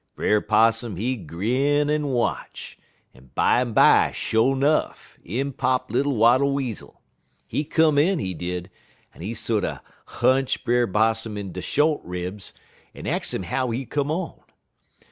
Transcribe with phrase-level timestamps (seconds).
[0.15, 2.75] "Brer Possum, he grin en watch,
[3.13, 7.03] and bimeby, sho' 'nuff, in pop little Wattle Weasel.
[7.45, 8.71] He come in, he did,
[9.13, 12.51] en he sorter hunch Brer Possum in de short ribs,
[12.95, 14.41] en ax 'im how he come on.